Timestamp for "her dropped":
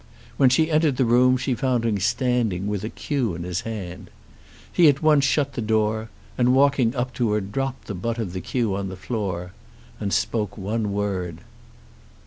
7.33-7.85